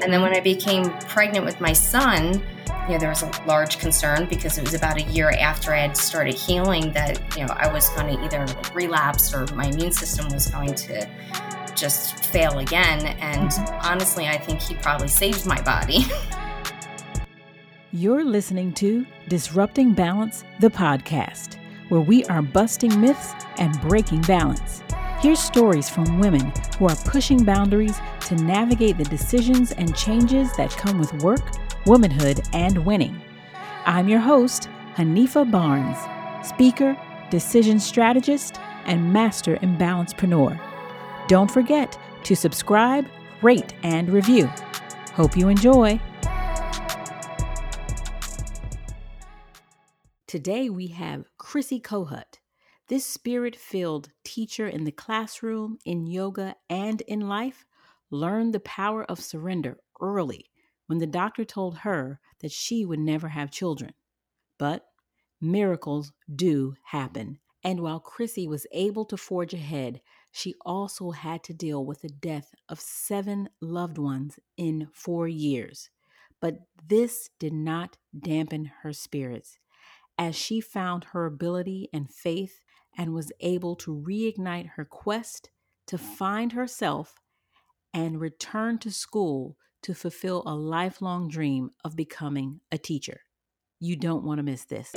[0.00, 2.34] And then when I became pregnant with my son,
[2.86, 5.80] you know, there was a large concern because it was about a year after I
[5.80, 9.90] had started healing that, you know, I was going to either relapse or my immune
[9.90, 11.08] system was going to
[11.74, 13.06] just fail again.
[13.18, 13.74] And mm-hmm.
[13.82, 16.04] honestly, I think he probably saved my body.
[17.92, 21.56] You're listening to Disrupting Balance, the podcast,
[21.88, 24.84] where we are busting myths and breaking balance.
[25.20, 30.70] Here's stories from women who are pushing boundaries to navigate the decisions and changes that
[30.70, 31.40] come with work,
[31.86, 33.20] womanhood, and winning.
[33.84, 35.98] I'm your host, Hanifa Barnes,
[36.46, 36.96] speaker,
[37.30, 40.56] decision strategist, and master imbalancepreneur.
[41.26, 43.04] Don't forget to subscribe,
[43.42, 44.48] rate, and review.
[45.14, 45.98] Hope you enjoy.
[50.28, 52.37] Today we have Chrissy Kohut.
[52.88, 57.66] This spirit filled teacher in the classroom, in yoga, and in life
[58.10, 60.50] learned the power of surrender early
[60.86, 63.92] when the doctor told her that she would never have children.
[64.58, 64.86] But
[65.38, 67.40] miracles do happen.
[67.62, 72.08] And while Chrissy was able to forge ahead, she also had to deal with the
[72.08, 75.90] death of seven loved ones in four years.
[76.40, 79.58] But this did not dampen her spirits
[80.16, 82.60] as she found her ability and faith
[82.98, 85.50] and was able to reignite her quest
[85.86, 87.14] to find herself
[87.94, 93.20] and return to school to fulfill a lifelong dream of becoming a teacher.
[93.80, 94.92] You don't want to miss this.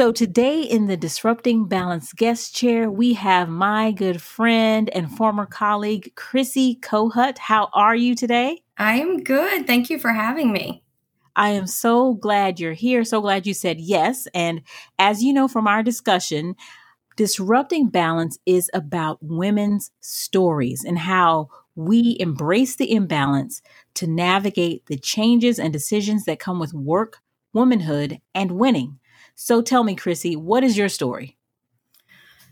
[0.00, 5.44] So, today in the Disrupting Balance guest chair, we have my good friend and former
[5.44, 7.36] colleague, Chrissy Kohut.
[7.36, 8.62] How are you today?
[8.78, 9.66] I'm good.
[9.66, 10.82] Thank you for having me.
[11.36, 13.04] I am so glad you're here.
[13.04, 14.26] So glad you said yes.
[14.32, 14.62] And
[14.98, 16.56] as you know from our discussion,
[17.16, 23.60] Disrupting Balance is about women's stories and how we embrace the imbalance
[23.96, 27.18] to navigate the changes and decisions that come with work,
[27.52, 28.98] womanhood, and winning.
[29.42, 31.38] So tell me, Chrissy, what is your story?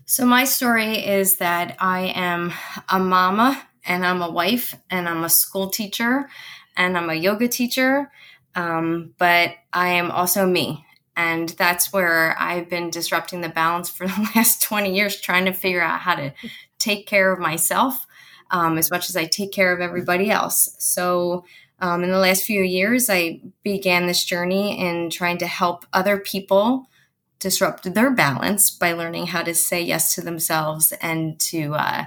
[0.07, 2.51] So, my story is that I am
[2.89, 6.27] a mama and I'm a wife and I'm a school teacher
[6.75, 8.11] and I'm a yoga teacher,
[8.55, 10.83] um, but I am also me.
[11.15, 15.53] And that's where I've been disrupting the balance for the last 20 years, trying to
[15.53, 16.33] figure out how to
[16.79, 18.07] take care of myself
[18.49, 20.75] um, as much as I take care of everybody else.
[20.79, 21.45] So,
[21.81, 26.17] um, in the last few years, I began this journey in trying to help other
[26.17, 26.87] people
[27.39, 32.05] disrupt their balance by learning how to say yes to themselves and to uh,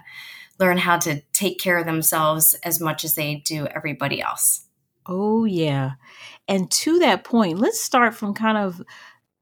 [0.58, 4.66] learn how to take care of themselves as much as they do everybody else.
[5.06, 5.92] Oh, yeah.
[6.46, 8.82] And to that point, let's start from kind of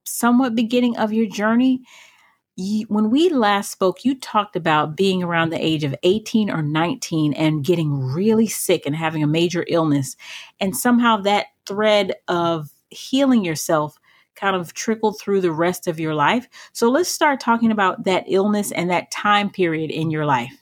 [0.05, 1.83] somewhat beginning of your journey
[2.89, 7.33] when we last spoke, you talked about being around the age of 18 or 19
[7.35, 10.17] and getting really sick and having a major illness.
[10.61, 13.99] And somehow that thread of healing yourself
[14.35, 16.49] kind of trickled through the rest of your life.
[16.73, 20.53] So let's start talking about that illness and that time period in your life.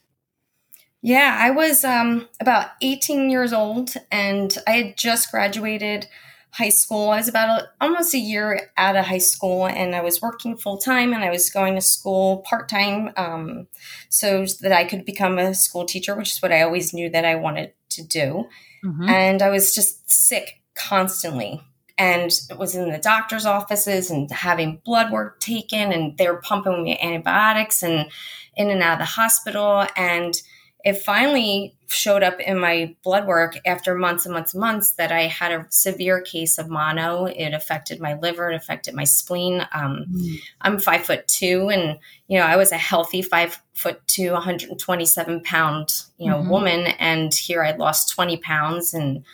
[1.00, 6.08] Yeah, I was um, about 18 years old and I had just graduated
[6.50, 7.10] high school.
[7.10, 10.56] I was about a, almost a year out of high school, and I was working
[10.56, 13.68] full time, and I was going to school part time, um,
[14.08, 17.24] so that I could become a school teacher, which is what I always knew that
[17.24, 18.48] I wanted to do.
[18.84, 19.08] Mm-hmm.
[19.08, 21.60] And I was just sick constantly,
[21.98, 26.82] and was in the doctor's offices and having blood work taken, and they were pumping
[26.82, 28.10] me antibiotics and
[28.56, 30.34] in and out of the hospital, and
[30.84, 35.10] it finally showed up in my blood work after months and months and months that
[35.10, 37.24] I had a severe case of mono.
[37.26, 39.66] It affected my liver, it affected my spleen.
[39.72, 40.36] Um, mm.
[40.60, 45.42] I'm five foot two, and you know I was a healthy five foot two, 127
[45.42, 46.50] pound you know mm-hmm.
[46.50, 49.24] woman, and here I lost 20 pounds, and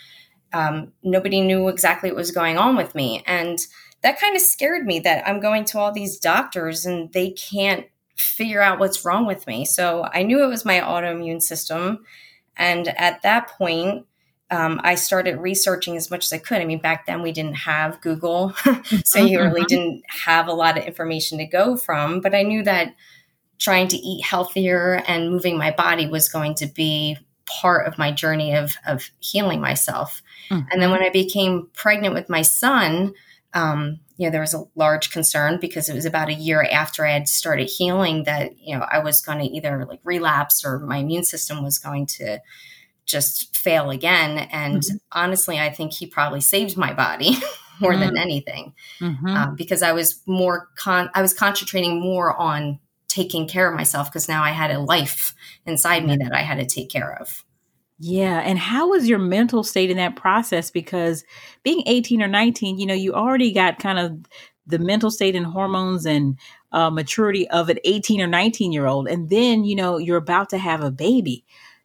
[0.52, 3.58] um, nobody knew exactly what was going on with me, and
[4.04, 7.86] that kind of scared me that I'm going to all these doctors and they can't
[8.16, 9.64] figure out what's wrong with me.
[9.64, 12.04] So I knew it was my autoimmune system.
[12.56, 14.06] And at that point,
[14.50, 16.60] um, I started researching as much as I could.
[16.60, 18.54] I mean, back then we didn't have Google,
[19.04, 19.66] so you really mm-hmm.
[19.66, 22.20] didn't have a lot of information to go from.
[22.20, 22.94] But I knew that
[23.58, 28.10] trying to eat healthier and moving my body was going to be part of my
[28.10, 30.22] journey of, of healing myself.
[30.50, 30.68] Mm-hmm.
[30.70, 33.14] And then when I became pregnant with my son,
[33.54, 37.04] um, you know, there was a large concern because it was about a year after
[37.04, 40.78] I had started healing that, you know, I was going to either like relapse or
[40.78, 42.40] my immune system was going to
[43.06, 44.38] just fail again.
[44.52, 44.96] And mm-hmm.
[45.12, 47.36] honestly, I think he probably saved my body.
[47.80, 47.98] more mm.
[47.98, 49.26] than anything mm-hmm.
[49.26, 52.78] uh, because I was more con I was concentrating more on
[53.08, 55.34] taking care of myself because now I had a life
[55.66, 57.44] inside me that I had to take care of.
[57.98, 58.40] Yeah.
[58.40, 60.70] And how was your mental state in that process?
[60.70, 61.24] Because
[61.62, 64.18] being 18 or 19, you know, you already got kind of
[64.66, 66.38] the mental state and hormones and
[66.72, 69.06] uh, maturity of an 18 or 19 year old.
[69.08, 71.44] And then, you know, you're about to have a baby.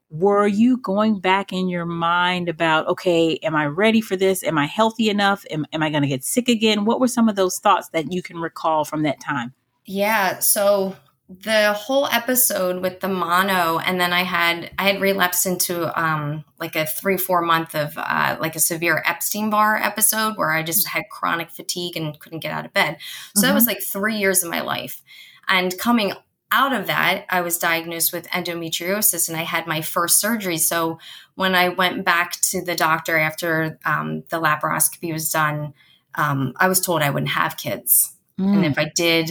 [0.10, 4.44] Were you going back in your mind about, okay, am I ready for this?
[4.44, 5.46] Am I healthy enough?
[5.52, 6.86] Am, am I going to get sick again?
[6.86, 9.54] What were some of those thoughts that you can recall from that time?
[9.86, 10.40] Yeah.
[10.40, 10.96] So
[11.30, 16.44] the whole episode with the mono and then i had i had relapsed into um
[16.60, 20.64] like a three four month of uh like a severe epstein barr episode where i
[20.64, 22.98] just had chronic fatigue and couldn't get out of bed
[23.36, 23.48] so mm-hmm.
[23.48, 25.04] that was like three years of my life
[25.48, 26.14] and coming
[26.52, 30.98] out of that i was diagnosed with endometriosis and i had my first surgery so
[31.36, 35.76] when i went back to the doctor after um, the laparoscopy was done
[36.16, 38.52] um, i was told i wouldn't have kids mm.
[38.52, 39.30] and if i did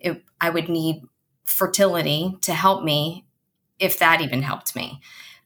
[0.00, 1.02] it, i would need
[1.46, 3.24] fertility to help me,
[3.78, 5.00] if that even helped me.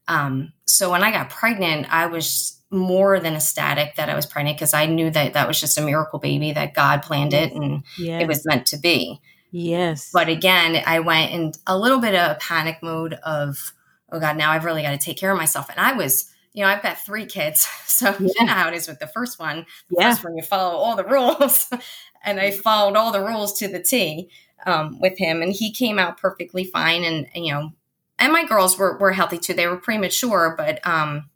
[0.09, 4.57] Um, so when I got pregnant, I was more than ecstatic that I was pregnant
[4.57, 7.83] because I knew that that was just a miracle baby that God planned it and
[7.99, 8.23] yes.
[8.23, 9.21] it was meant to be.
[9.51, 10.11] Yes.
[10.13, 13.73] But again, I went in a little bit of a panic mode of,
[14.13, 15.69] oh God, now I've really got to take care of myself.
[15.69, 17.69] And I was, you know, I've got three kids.
[18.01, 18.29] So yeah.
[18.39, 19.67] you know how it is with the first one.
[19.91, 20.11] The yeah.
[20.11, 21.69] first one, you follow all the rules.
[22.25, 24.31] and I followed all the rules to the T
[24.67, 27.05] um, with him, and he came out perfectly fine.
[27.05, 27.73] And, and, you know,
[28.19, 29.55] and my girls were were healthy too.
[29.55, 31.31] They were premature, but um,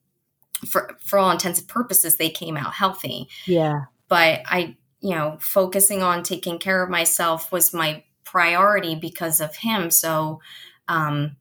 [0.69, 3.29] for for all intents and purposes, they came out healthy.
[3.47, 3.85] Yeah.
[4.09, 9.57] But I, you know, focusing on taking care of myself was my priority because of
[9.57, 9.91] him.
[9.91, 10.41] So,
[10.89, 11.37] um,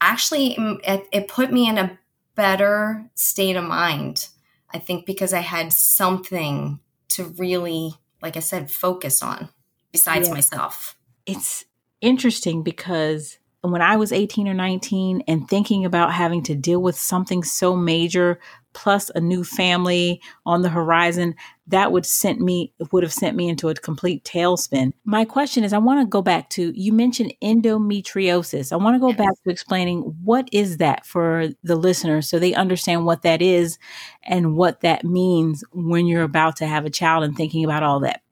[0.00, 1.98] actually, it, it put me in a
[2.34, 4.28] better state of mind.
[4.72, 6.80] I think because I had something
[7.10, 9.48] to really, like I said, focus on
[9.92, 10.34] besides yeah.
[10.34, 10.96] myself.
[11.26, 11.64] It's
[12.00, 16.96] interesting because when I was 18 or 19 and thinking about having to deal with
[16.96, 18.40] something so major
[18.72, 21.34] plus a new family on the horizon,
[21.66, 24.92] that would sent me would have sent me into a complete tailspin.
[25.04, 28.72] My question is I want to go back to you mentioned endometriosis.
[28.72, 32.54] I want to go back to explaining what is that for the listeners so they
[32.54, 33.78] understand what that is
[34.22, 38.00] and what that means when you're about to have a child and thinking about all
[38.00, 38.22] that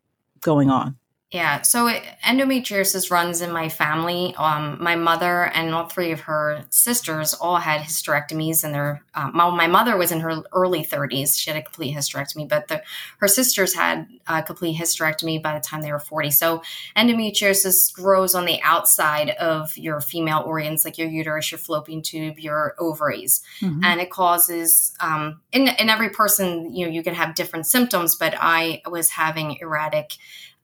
[0.40, 0.96] going on.
[1.30, 4.34] Yeah, so it, endometriosis runs in my family.
[4.38, 9.32] Um, my mother and all three of her sisters all had hysterectomies, and their um,
[9.34, 11.38] my, my, mother was in her early 30s.
[11.38, 12.82] She had a complete hysterectomy, but the,
[13.18, 16.30] her sisters had a complete hysterectomy by the time they were 40.
[16.30, 16.62] So
[16.96, 22.38] endometriosis grows on the outside of your female organs, like your uterus, your fallopian tube,
[22.38, 23.84] your ovaries, mm-hmm.
[23.84, 24.94] and it causes.
[25.00, 29.10] Um, in in every person, you know, you can have different symptoms, but I was
[29.10, 30.12] having erratic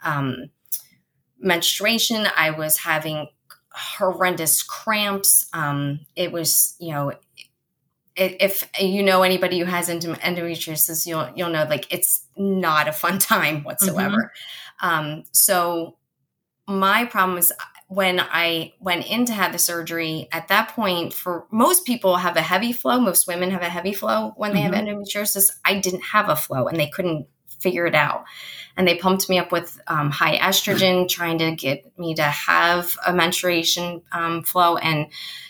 [0.04, 0.50] um,
[1.38, 2.26] menstruation.
[2.36, 3.28] I was having
[3.72, 5.46] horrendous cramps.
[5.52, 7.12] Um, it was, you know,
[8.16, 13.18] if you know anybody who has endometriosis, you'll you'll know like it's not a fun
[13.18, 14.32] time whatsoever.
[14.82, 14.88] Mm-hmm.
[14.88, 15.96] Um, so
[16.66, 17.52] my problem was
[17.88, 20.28] when I went in to have the surgery.
[20.32, 23.00] At that point, for most people have a heavy flow.
[23.00, 24.74] Most women have a heavy flow when they mm-hmm.
[24.74, 25.44] have endometriosis.
[25.64, 27.26] I didn't have a flow, and they couldn't
[27.60, 28.24] figure it out
[28.76, 32.96] and they pumped me up with um, high estrogen, trying to get me to have
[33.06, 35.06] a menstruation um, flow, and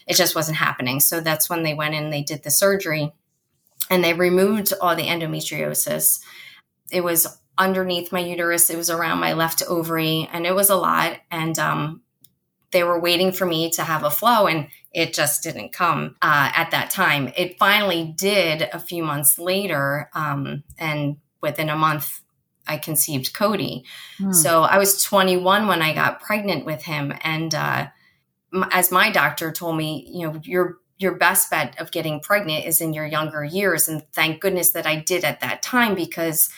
[0.07, 1.01] it just wasn't happening.
[1.01, 3.13] So that's when they went in, they did the surgery,
[3.89, 6.21] and they removed all the endometriosis.
[6.91, 10.77] It was underneath my uterus, it was around my left ovary, and it was a
[10.77, 11.19] lot.
[11.31, 12.03] And um,
[12.73, 16.53] they were waiting for me to have a flow, and it just didn't come uh,
[16.55, 17.33] at that time.
[17.37, 22.21] It finally did a few months later, um, and within a month
[22.67, 23.85] I conceived Cody.
[24.19, 24.33] Hmm.
[24.33, 27.89] So I was 21 when I got pregnant with him, and uh,
[28.73, 32.81] as my doctor told me, you know, your your best bet of getting pregnant is
[32.81, 36.49] in your younger years, and thank goodness that I did at that time because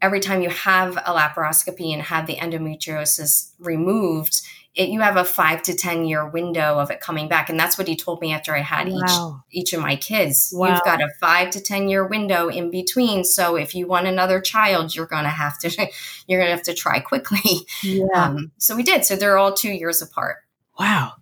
[0.00, 4.42] every time you have a laparoscopy and have the endometriosis removed,
[4.76, 7.48] it, you have a five to 10 year window of it coming back.
[7.48, 9.42] And that's what he told me after I had wow.
[9.50, 10.52] each, each of my kids.
[10.54, 10.68] Wow.
[10.68, 13.24] You've got a five to 10 year window in between.
[13.24, 15.70] So if you want another child, you're going to have to,
[16.28, 17.40] you're going to have to try quickly.
[17.82, 18.06] Yeah.
[18.14, 19.04] Um, so we did.
[19.04, 20.38] So they're all two years apart.
[20.78, 21.14] Wow.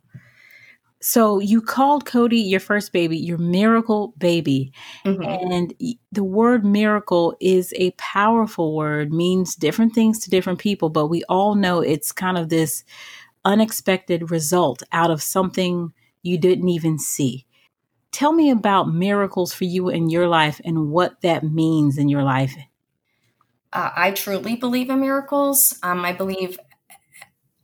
[1.00, 4.72] So you called Cody your first baby, your miracle baby.
[5.04, 5.22] Mm-hmm.
[5.22, 5.74] And
[6.10, 11.22] the word miracle is a powerful word, means different things to different people, but we
[11.28, 12.84] all know it's kind of this
[13.44, 17.46] unexpected result out of something you didn't even see.
[18.12, 22.22] Tell me about miracles for you in your life and what that means in your
[22.22, 22.54] life.
[23.74, 25.78] uh, I truly believe in miracles.
[25.82, 26.58] Um, I believe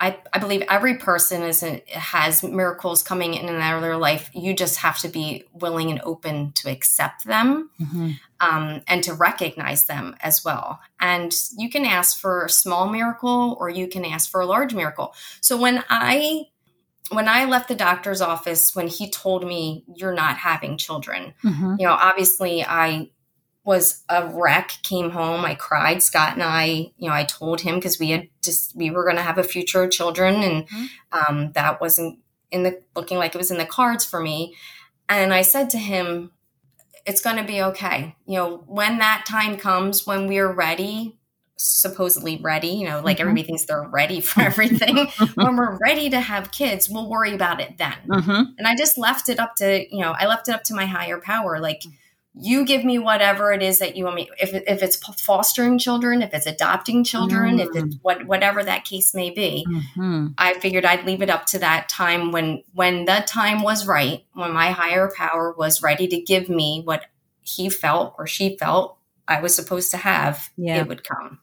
[0.00, 4.30] I, I believe every person is has miracles coming in and out of their life.
[4.32, 8.12] You just have to be willing and open to accept them mm-hmm.
[8.40, 10.80] um, and to recognize them as well.
[10.98, 14.72] And you can ask for a small miracle or you can ask for a large
[14.72, 15.14] miracle.
[15.42, 16.46] So when I
[17.10, 21.74] when I left the doctor's office, when he told me you're not having children, mm-hmm.
[21.78, 23.10] you know, obviously I
[23.70, 26.64] was a wreck came home i cried scott and i
[26.98, 29.44] you know i told him because we had just we were going to have a
[29.44, 30.86] future of children and mm-hmm.
[31.12, 32.18] um, that wasn't
[32.50, 34.56] in the looking like it was in the cards for me
[35.08, 36.32] and i said to him
[37.06, 41.16] it's going to be okay you know when that time comes when we're ready
[41.56, 43.22] supposedly ready you know like mm-hmm.
[43.22, 44.96] everybody thinks they're ready for everything
[45.34, 48.50] when we're ready to have kids we'll worry about it then mm-hmm.
[48.58, 50.86] and i just left it up to you know i left it up to my
[50.86, 51.82] higher power like
[52.34, 56.22] you give me whatever it is that you want me if, if it's fostering children
[56.22, 57.60] if it's adopting children mm.
[57.60, 57.98] if it's mm.
[58.02, 60.28] what whatever that case may be mm-hmm.
[60.38, 64.24] i figured i'd leave it up to that time when when the time was right
[64.34, 67.06] when my higher power was ready to give me what
[67.40, 68.96] he felt or she felt
[69.26, 70.76] i was supposed to have yeah.
[70.76, 71.40] it would come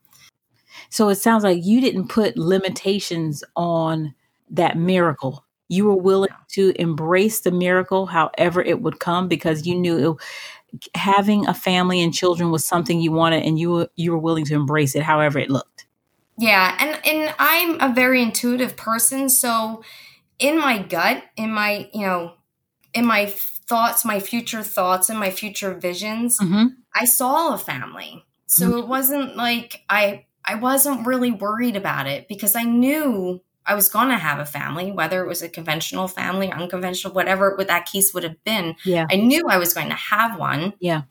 [0.90, 4.16] so it sounds like you didn't put limitations on
[4.50, 9.76] that miracle you were willing to embrace the miracle however it would come because you
[9.76, 10.22] knew it,
[10.96, 14.46] having a family and children was something you wanted and you were, you were willing
[14.46, 15.86] to embrace it however it looked.
[16.40, 19.84] Yeah, and and I'm a very intuitive person, so
[20.38, 22.34] in my gut, in my, you know,
[22.94, 26.68] in my thoughts, my future thoughts and my future visions, mm-hmm.
[26.94, 28.24] I saw a family.
[28.46, 28.78] So mm-hmm.
[28.80, 33.90] it wasn't like I I wasn't really worried about it because I knew I was
[33.90, 37.86] going to have a family, whether it was a conventional family, unconventional, whatever what that
[37.86, 38.76] case would have been.
[38.86, 39.06] Yeah.
[39.12, 40.74] I knew I was going to have one.
[40.80, 41.04] Yeah.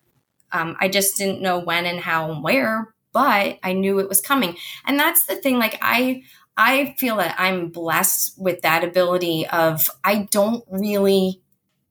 [0.53, 4.21] Um, I just didn't know when and how and where, but I knew it was
[4.21, 4.57] coming.
[4.87, 5.59] And that's the thing.
[5.59, 6.23] Like I,
[6.57, 11.43] I feel that I'm blessed with that ability of I don't really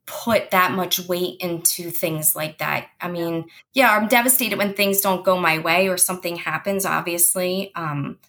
[0.05, 2.87] put that much weight into things like that.
[3.01, 7.71] I mean, yeah, I'm devastated when things don't go my way or something happens, obviously.
[7.75, 8.19] Um,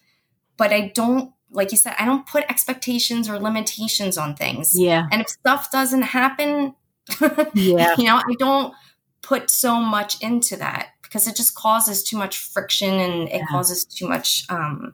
[0.57, 4.77] but I don't like you said, I don't put expectations or limitations on things.
[4.77, 5.07] Yeah.
[5.11, 6.75] And if stuff doesn't happen,
[7.53, 7.95] yeah.
[7.97, 8.73] you know, I don't
[9.21, 13.45] put so much into that because it just causes too much friction and it yeah.
[13.49, 14.93] causes too much um,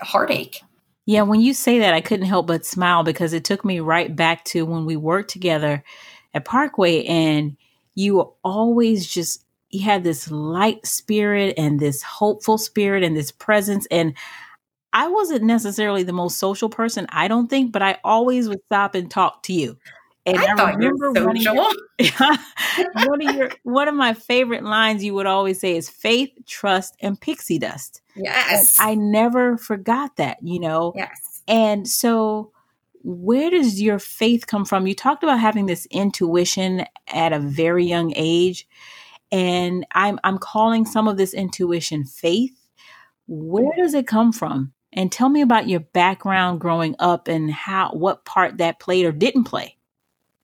[0.00, 0.60] heartache.
[1.06, 4.14] Yeah, when you say that, I couldn't help but smile because it took me right
[4.14, 5.84] back to when we worked together
[6.32, 7.56] at Parkway, and
[7.94, 13.86] you always just you had this light spirit and this hopeful spirit and this presence,
[13.90, 14.14] and
[14.94, 18.94] I wasn't necessarily the most social person, I don't think, but I always would stop
[18.94, 19.76] and talk to you.
[20.24, 21.54] And I, I remember one of, your,
[22.94, 26.96] one of your one of my favorite lines you would always say is faith, trust,
[27.00, 28.00] and pixie dust.
[28.16, 28.78] Yes.
[28.80, 30.94] And I never forgot that, you know.
[30.96, 31.42] Yes.
[31.46, 32.52] And so
[33.02, 34.86] where does your faith come from?
[34.86, 38.66] You talked about having this intuition at a very young age.
[39.30, 42.56] And I'm I'm calling some of this intuition faith.
[43.26, 44.72] Where does it come from?
[44.94, 49.12] And tell me about your background growing up and how what part that played or
[49.12, 49.76] didn't play.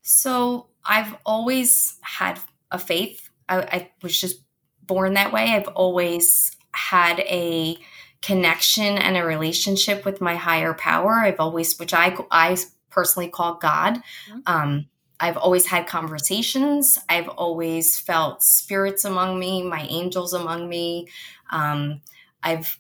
[0.03, 2.39] So I've always had
[2.71, 3.31] a faith.
[3.49, 4.43] I, I was just
[4.83, 5.45] born that way.
[5.45, 7.79] I've always had a
[8.23, 11.15] connection and a relationship with my higher power.
[11.15, 12.57] I've always, which I I
[12.91, 14.03] personally call God.
[14.29, 14.39] Mm-hmm.
[14.47, 14.87] Um,
[15.21, 16.99] I've always had conversations.
[17.09, 21.09] I've always felt spirits among me, my angels among me.
[21.51, 22.01] Um,
[22.43, 22.80] I've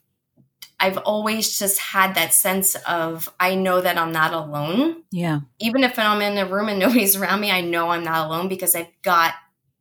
[0.81, 5.03] I've always just had that sense of I know that I'm not alone.
[5.11, 5.41] Yeah.
[5.61, 8.49] Even if I'm in a room and nobody's around me, I know I'm not alone
[8.49, 9.35] because I've got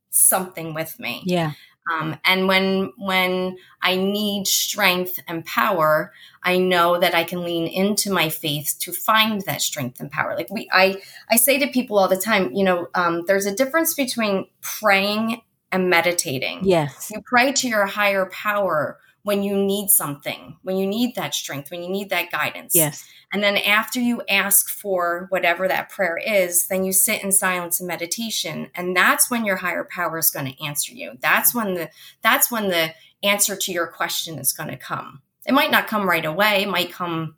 [0.09, 1.23] something with me.
[1.25, 1.53] Yeah.
[1.91, 6.13] Um, and when when I need strength and power,
[6.43, 10.35] I know that I can lean into my faith to find that strength and power.
[10.35, 13.55] Like we, I I say to people all the time, you know, um, there's a
[13.55, 15.41] difference between praying
[15.71, 16.59] and meditating.
[16.63, 21.33] Yes, you pray to your higher power when you need something, when you need that
[21.33, 22.73] strength, when you need that guidance.
[22.73, 23.05] Yes.
[23.31, 27.79] And then after you ask for whatever that prayer is, then you sit in silence
[27.79, 31.13] and meditation, and that's when your higher power is going to answer you.
[31.21, 31.89] That's when the
[32.21, 35.21] that's when the answer to your question is going to come.
[35.45, 37.35] It might not come right away, it might come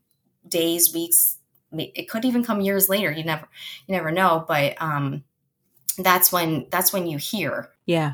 [0.47, 1.37] days, weeks,
[1.71, 3.11] it could even come years later.
[3.11, 3.47] You never
[3.87, 5.23] you never know, but um
[5.97, 7.69] that's when that's when you hear.
[7.85, 8.13] Yeah.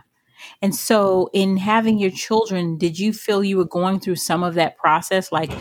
[0.62, 4.56] And so, in having your children, did you feel you were going through some of
[4.56, 5.32] that process?
[5.32, 5.52] Like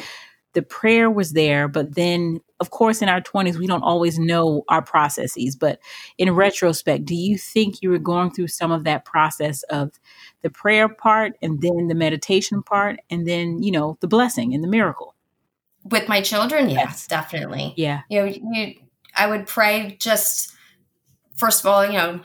[0.53, 4.65] the prayer was there, but then of course, in our 20s, we don't always know
[4.69, 5.79] our processes, but
[6.17, 9.93] in retrospect, do you think you were going through some of that process of
[10.43, 14.65] the prayer part and then the meditation part and then, you know, the blessing and
[14.65, 15.15] the miracle?
[15.85, 17.07] With my children, yes, yes.
[17.07, 17.75] definitely.
[17.77, 18.03] Yeah.
[18.09, 18.75] You know, you,
[19.15, 20.53] I would pray just
[21.37, 22.21] first of all, you know,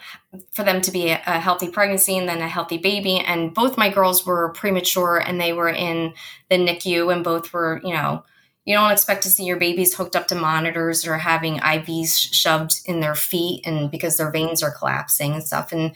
[0.51, 3.20] for them to be a, a, healthy pregnancy and then a healthy baby.
[3.20, 6.13] And both my girls were premature and they were in
[6.50, 8.24] the NICU and both were, you know,
[8.65, 12.82] you don't expect to see your babies hooked up to monitors or having IVs shoved
[12.86, 15.72] in their feet and because their veins are collapsing and stuff.
[15.72, 15.94] And,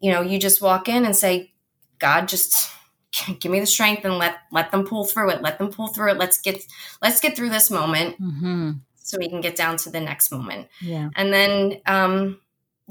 [0.00, 1.52] you know, you just walk in and say,
[1.98, 2.70] God, just
[3.40, 5.42] give me the strength and let let them pull through it.
[5.42, 6.18] Let them pull through it.
[6.18, 6.62] Let's get
[7.00, 8.20] let's get through this moment.
[8.20, 8.72] Mm-hmm.
[8.96, 10.68] So we can get down to the next moment.
[10.80, 11.10] Yeah.
[11.16, 12.40] And then um,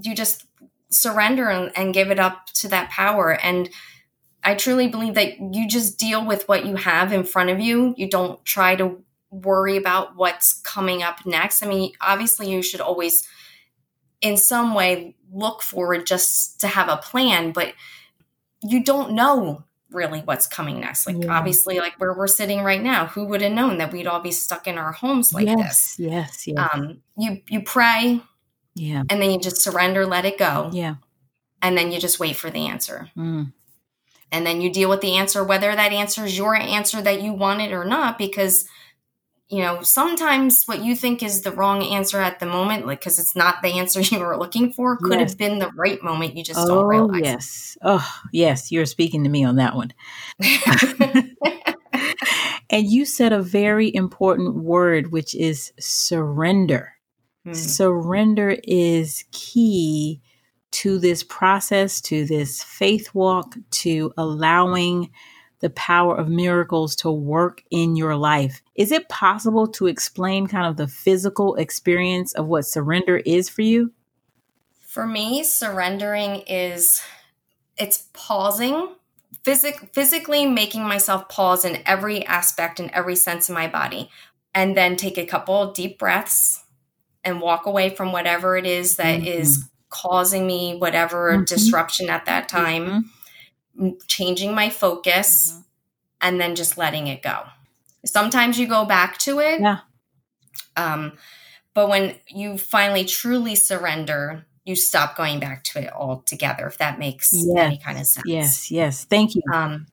[0.02, 0.46] you just
[0.90, 3.32] surrender and, and give it up to that power.
[3.32, 3.70] And
[4.44, 7.94] I truly believe that you just deal with what you have in front of you.
[7.98, 11.64] You don't try to worry about what's coming up next.
[11.64, 13.28] I mean, obviously, you should always,
[14.20, 17.74] in some way, look forward just to have a plan, but
[18.62, 21.06] you don't know really what's coming next.
[21.06, 21.34] Like, yeah.
[21.38, 24.32] obviously, like where we're sitting right now, who would have known that we'd all be
[24.32, 26.00] stuck in our homes like yes, this?
[26.00, 26.70] Yes, yes.
[26.74, 28.22] Um, you you pray,
[28.76, 30.96] yeah, and then you just surrender, let it go, yeah,
[31.62, 33.10] and then you just wait for the answer.
[33.18, 33.54] Mm.
[34.34, 37.34] And then you deal with the answer whether that answer is your answer that you
[37.34, 38.66] wanted or not because
[39.50, 43.20] you know sometimes what you think is the wrong answer at the moment like because
[43.20, 45.32] it's not the answer you were looking for could yes.
[45.32, 46.38] have been the right moment.
[46.38, 47.78] You just oh, don't realize yes.
[47.82, 48.72] Oh yes.
[48.72, 49.94] You're speaking to me on that one.
[52.72, 56.94] And you said a very important word which is surrender
[57.44, 57.54] hmm.
[57.54, 60.22] surrender is key
[60.72, 65.12] to this process, to this faith walk, to allowing
[65.60, 68.62] the power of miracles to work in your life.
[68.76, 73.62] Is it possible to explain kind of the physical experience of what surrender is for
[73.62, 73.94] you?
[74.82, 77.02] For me, surrendering is
[77.78, 78.90] it's pausing,
[79.44, 84.10] physic- physically making myself pause in every aspect and every sense of my body,
[84.54, 86.61] and then take a couple deep breaths
[87.24, 89.28] and walk away from whatever it is that mm-hmm.
[89.28, 91.44] is causing me whatever mm-hmm.
[91.44, 93.12] disruption at that time,
[93.78, 93.90] mm-hmm.
[94.08, 95.62] changing my focus, mm-hmm.
[96.22, 97.44] and then just letting it go.
[98.06, 99.62] Sometimes you go back to it.
[99.62, 99.80] Yeah.
[100.76, 101.14] Um,
[101.74, 107.00] but when you finally truly surrender, you stop going back to it altogether, if that
[107.00, 107.58] makes yes.
[107.58, 108.24] any kind of sense.
[108.26, 109.06] Yes, yes.
[109.06, 109.42] Thank you.
[109.54, 109.88] Um,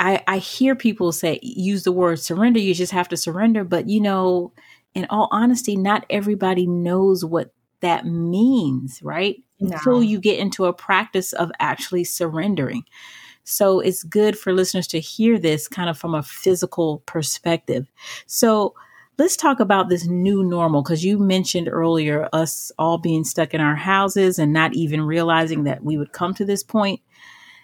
[0.00, 2.60] I, I hear people say, use the word surrender.
[2.60, 3.64] You just have to surrender.
[3.64, 4.52] But, you know,
[4.94, 9.42] in all honesty, not everybody knows what that means, right?
[9.60, 9.76] No.
[9.76, 12.84] Until you get into a practice of actually surrendering.
[13.44, 17.90] So it's good for listeners to hear this kind of from a physical perspective.
[18.26, 18.74] So
[19.16, 23.60] let's talk about this new normal because you mentioned earlier us all being stuck in
[23.60, 27.00] our houses and not even realizing that we would come to this point.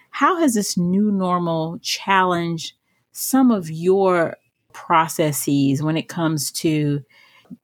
[0.09, 2.73] How has this new normal challenged
[3.11, 4.37] some of your
[4.75, 7.03] processes when it comes to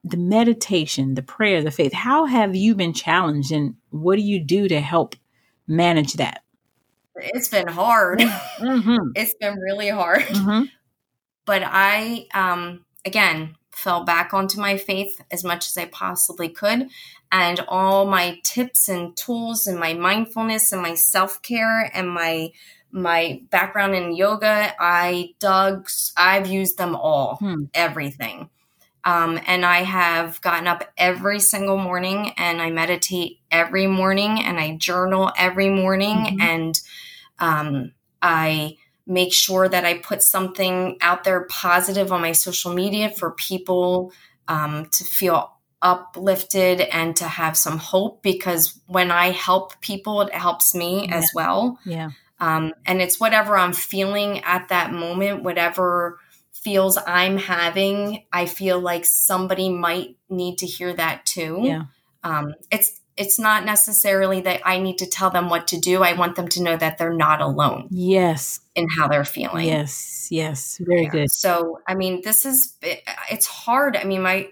[0.04, 4.39] the meditation, the prayer, the faith, how have you been challenged and what do you
[4.39, 5.15] do to help
[5.67, 6.43] manage that?
[7.15, 8.19] It's been hard.
[8.19, 8.97] Mm-hmm.
[9.15, 10.21] it's been really hard.
[10.21, 10.63] Mm-hmm.
[11.45, 16.88] But I, um, again, fell back onto my faith as much as I possibly could.
[17.32, 22.52] And all my tips and tools and my mindfulness and my self care and my
[22.91, 27.65] my background in yoga, I dug, I've used them all, hmm.
[27.73, 28.49] everything.
[29.04, 34.60] Um, and I have gotten up every single morning and I meditate every morning and
[34.60, 36.41] I journal every morning mm-hmm.
[36.41, 36.80] and
[37.39, 38.77] um, I
[39.08, 44.13] make sure that I put something out there positive on my social media for people
[44.47, 45.51] um, to feel
[45.82, 51.15] uplifted and to have some hope because when I help people, it helps me yeah.
[51.15, 51.80] as well.
[51.86, 52.12] Yeah.
[52.41, 56.19] Um, and it's whatever I'm feeling at that moment, whatever
[56.51, 61.60] feels I'm having, I feel like somebody might need to hear that too.
[61.63, 61.84] Yeah.
[62.23, 66.01] Um, it's it's not necessarily that I need to tell them what to do.
[66.01, 67.88] I want them to know that they're not alone.
[67.91, 68.62] Yes.
[68.73, 69.67] In how they're feeling.
[69.67, 70.27] Yes.
[70.32, 70.82] Yes.
[70.84, 71.10] Very yeah.
[71.10, 71.32] good.
[71.32, 72.75] So, I mean, this is
[73.30, 73.95] it's hard.
[73.95, 74.49] I mean, my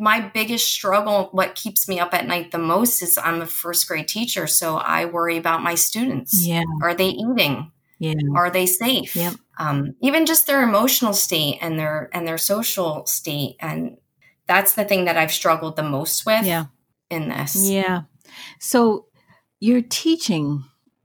[0.00, 3.86] my biggest struggle, what keeps me up at night the most is I'm a first
[3.86, 6.46] grade teacher, so I worry about my students.
[6.46, 6.62] Yeah.
[6.82, 7.70] Are they eating?
[7.98, 8.14] Yeah.
[8.34, 9.14] Are they safe?
[9.14, 9.34] Yep.
[9.58, 13.98] Um, even just their emotional state and their and their social state, and
[14.46, 16.46] that's the thing that I've struggled the most with.
[16.46, 16.66] Yeah.
[17.10, 17.68] In this.
[17.68, 18.02] Yeah.
[18.58, 19.06] So
[19.60, 20.64] you're teaching.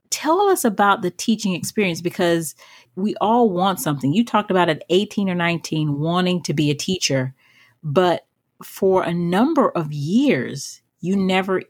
[0.10, 2.56] Tell us about the teaching experience because
[2.96, 4.14] we all want something.
[4.14, 7.34] You talked about at 18 or 19 wanting to be a teacher,
[7.84, 8.26] but
[8.64, 11.62] for a number of years, you never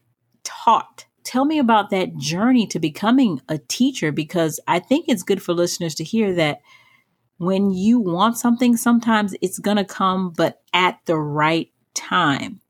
[0.43, 1.05] taught.
[1.23, 5.53] Tell me about that journey to becoming a teacher because I think it's good for
[5.53, 6.61] listeners to hear that
[7.37, 12.61] when you want something, sometimes it's going to come, but at the right time.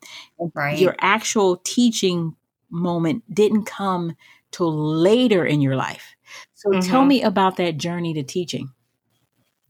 [0.53, 0.79] Right.
[0.79, 2.35] Your actual teaching
[2.69, 4.15] moment didn't come
[4.51, 6.15] till later in your life.
[6.53, 6.89] So mm-hmm.
[6.89, 8.71] tell me about that journey to teaching.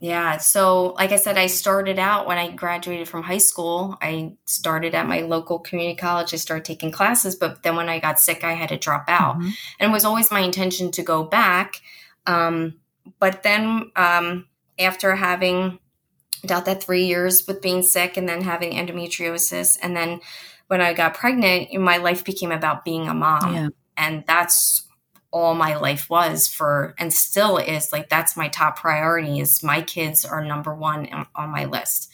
[0.05, 0.37] Yeah.
[0.37, 3.97] So, like I said, I started out when I graduated from high school.
[4.03, 6.31] I started at my local community college.
[6.31, 9.39] I started taking classes, but then when I got sick, I had to drop out.
[9.39, 9.49] Mm-hmm.
[9.79, 11.81] And it was always my intention to go back.
[12.27, 12.75] Um,
[13.17, 14.45] but then um,
[14.77, 15.79] after having
[16.43, 20.19] about that three years with being sick and then having endometriosis, and then
[20.67, 23.55] when I got pregnant, my life became about being a mom.
[23.55, 23.69] Yeah.
[23.97, 24.83] And that's
[25.35, 29.81] all my life was for and still is like that's my top priority is my
[29.81, 32.09] kids are number one on my list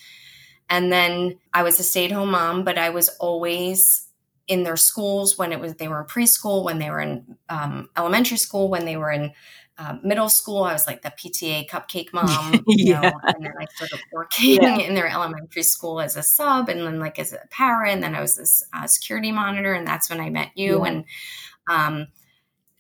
[0.72, 4.08] and then i was a stay-at-home mom but i was always
[4.48, 7.88] in their schools when it was they were in preschool when they were in um,
[7.96, 9.32] elementary school when they were in
[9.78, 13.02] uh, middle school i was like the pta cupcake mom you yeah.
[13.02, 14.80] know and then i started working yeah.
[14.80, 18.16] in their elementary school as a sub and then like as a parent and then
[18.16, 20.92] i was this uh, security monitor and that's when i met you yeah.
[20.92, 21.06] and
[21.70, 22.08] um,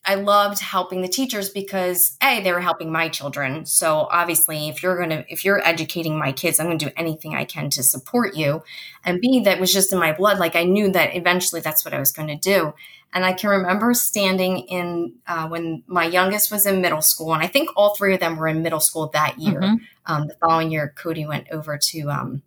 [0.03, 3.65] I loved helping the teachers because a they were helping my children.
[3.67, 7.45] So obviously, if you're gonna if you're educating my kids, I'm gonna do anything I
[7.45, 8.63] can to support you.
[9.05, 10.39] And b that was just in my blood.
[10.39, 12.73] Like I knew that eventually that's what I was going to do.
[13.13, 17.43] And I can remember standing in uh, when my youngest was in middle school, and
[17.43, 19.59] I think all three of them were in middle school that year.
[19.59, 19.75] Mm-hmm.
[20.05, 22.41] Um, the following year, Cody went over to um,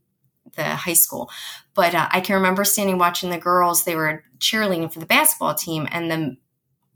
[0.56, 1.30] the high school.
[1.74, 3.84] But uh, I can remember standing watching the girls.
[3.84, 6.36] They were cheerleading for the basketball team, and the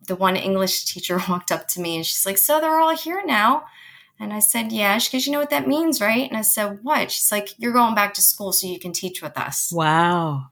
[0.09, 3.23] the one English teacher walked up to me and she's like, So they're all here
[3.25, 3.64] now?
[4.21, 4.99] And I said, Yeah.
[4.99, 6.29] She goes, You know what that means, right?
[6.29, 7.12] And I said, What?
[7.12, 9.71] She's like, You're going back to school so you can teach with us.
[9.73, 10.47] Wow.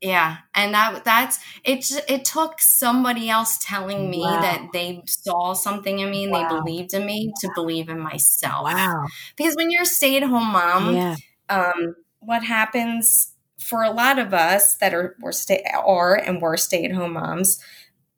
[0.00, 0.38] Yeah.
[0.54, 4.40] And that that's it it took somebody else telling me wow.
[4.40, 6.48] that they saw something in me and wow.
[6.48, 8.64] they believed in me to believe in myself.
[8.64, 9.06] Wow.
[9.36, 11.16] Because when you're a stay-at-home mom, yeah.
[11.48, 16.56] um, what happens for a lot of us that are we're stay are and were
[16.56, 17.62] stay-at-home moms,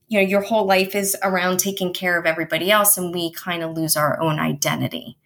[0.09, 3.63] you know your whole life is around taking care of everybody else and we kind
[3.63, 5.17] of lose our own identity.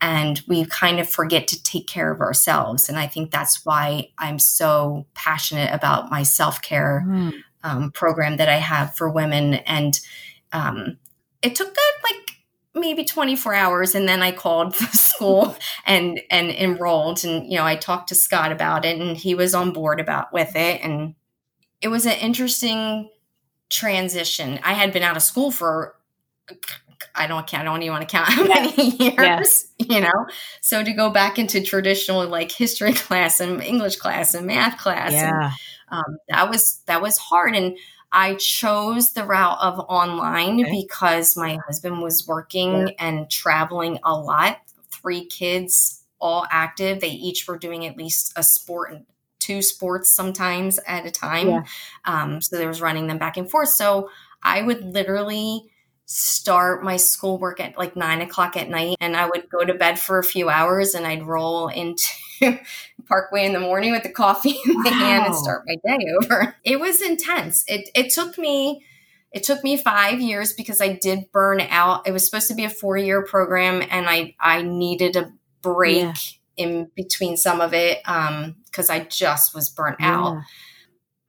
[0.00, 2.88] And we kind of forget to take care of ourselves.
[2.88, 7.32] And i think that's why i'm so passionate about my self-care mm.
[7.62, 9.54] um, program that i have for women.
[9.54, 9.98] And
[10.52, 10.98] um,
[11.40, 12.16] it took like
[12.74, 17.24] maybe 24 hours and then i called the school and and enrolled.
[17.24, 20.32] And you know i talked to scott about it and he was on board about
[20.32, 20.80] with it.
[20.82, 21.14] And
[21.80, 23.08] it was an interesting
[23.72, 24.60] transition.
[24.62, 25.96] I had been out of school for
[27.14, 27.62] I don't count.
[27.62, 30.26] I don't even want to count how many years, you know.
[30.60, 35.12] So to go back into traditional like history class and English class and math class,
[35.12, 35.52] yeah.
[35.90, 37.54] And, um, that was that was hard.
[37.54, 37.76] And
[38.12, 40.82] I chose the route of online okay.
[40.82, 42.94] because my husband was working yeah.
[42.98, 44.58] and traveling a lot.
[44.90, 47.00] Three kids, all active.
[47.00, 49.02] They each were doing at least a sport
[49.42, 51.48] two sports sometimes at a time.
[51.48, 51.64] Yeah.
[52.04, 53.70] Um, so there was running them back and forth.
[53.70, 54.10] So
[54.42, 55.68] I would literally
[56.06, 59.98] start my schoolwork at like nine o'clock at night and I would go to bed
[59.98, 62.04] for a few hours and I'd roll into
[63.08, 64.82] Parkway in the morning with the coffee in wow.
[64.84, 66.56] the hand and start my day over.
[66.64, 67.64] It was intense.
[67.66, 68.84] It it took me
[69.32, 72.06] it took me five years because I did burn out.
[72.06, 76.02] It was supposed to be a four year program and I I needed a break
[76.02, 76.14] yeah.
[76.56, 78.00] In between some of it.
[78.06, 80.18] Um, because I just was burnt yeah.
[80.18, 80.42] out.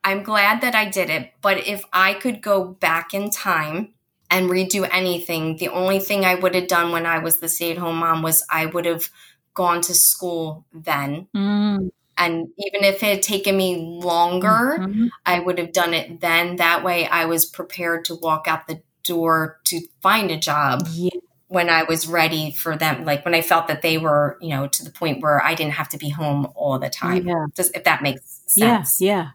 [0.04, 3.94] I'm glad that I did it, but if I could go back in time
[4.30, 7.72] and redo anything, the only thing I would have done when I was the stay
[7.72, 9.10] at home mom was I would have
[9.54, 11.28] gone to school then.
[11.36, 11.92] Mm.
[12.18, 15.08] And even if it had taken me longer, mm-hmm.
[15.26, 16.58] I would have done it then.
[16.58, 20.88] That way I was prepared to walk out the door to find a job.
[20.92, 21.10] Yeah
[21.54, 24.66] when I was ready for them, like when I felt that they were, you know,
[24.66, 27.28] to the point where I didn't have to be home all the time.
[27.28, 27.46] Yeah.
[27.56, 29.00] Just if that makes sense.
[29.00, 29.08] Yeah.
[29.08, 29.30] Yeah.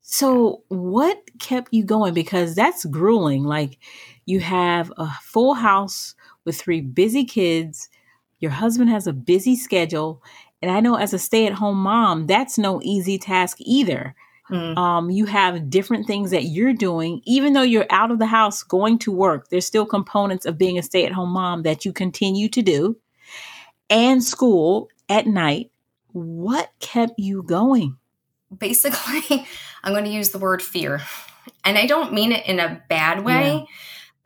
[0.00, 2.14] So what kept you going?
[2.14, 3.44] Because that's grueling.
[3.44, 3.76] Like
[4.24, 6.14] you have a full house
[6.46, 7.90] with three busy kids.
[8.40, 10.22] Your husband has a busy schedule.
[10.62, 14.14] And I know as a stay at home mom, that's no easy task either.
[14.50, 14.76] Mm.
[14.78, 18.62] Um, you have different things that you're doing, even though you're out of the house
[18.62, 19.48] going to work.
[19.48, 22.96] There's still components of being a stay at home mom that you continue to do,
[23.90, 25.70] and school at night.
[26.12, 27.98] What kept you going?
[28.56, 29.46] Basically,
[29.84, 31.02] I'm going to use the word fear,
[31.64, 33.66] and I don't mean it in a bad way.
[33.66, 33.66] Yeah.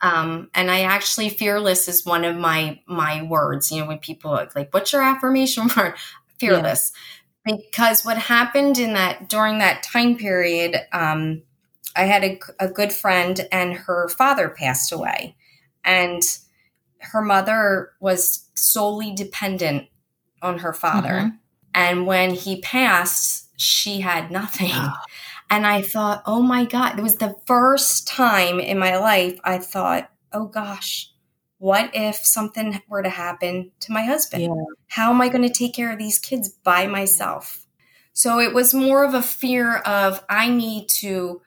[0.01, 3.71] Um, and I actually fearless is one of my my words.
[3.71, 5.95] You know, when people are like, "What's your affirmation word?"
[6.39, 6.91] Fearless.
[6.93, 6.99] Yeah
[7.45, 11.43] because what happened in that during that time period, um,
[11.95, 15.35] I had a, a good friend and her father passed away,
[15.83, 16.21] and
[16.99, 19.87] her mother was solely dependent
[20.41, 21.09] on her father.
[21.09, 21.35] Mm-hmm.
[21.75, 24.71] And when he passed, she had nothing.
[24.71, 24.93] Oh.
[25.49, 29.59] And I thought, oh my God, it was the first time in my life I
[29.59, 31.12] thought, oh gosh,
[31.63, 34.43] what if something were to happen to my husband?
[34.43, 34.65] Yeah.
[34.89, 37.65] How am I going to take care of these kids by myself?
[38.11, 41.41] So it was more of a fear of I need to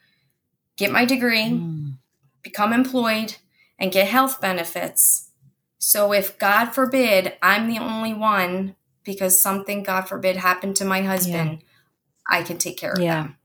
[0.78, 1.98] get my degree, mm.
[2.42, 3.36] become employed,
[3.78, 5.32] and get health benefits.
[5.76, 8.74] So if God forbid I'm the only one
[9.04, 12.38] because something, God forbid, happened to my husband, yeah.
[12.38, 13.22] I can take care of yeah.
[13.24, 13.36] them.